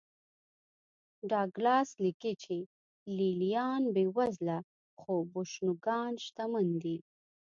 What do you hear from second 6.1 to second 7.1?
شتمن دي